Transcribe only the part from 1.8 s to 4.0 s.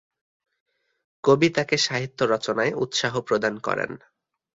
সাহিত্য রচনায় উৎসাহ প্রদান করেন।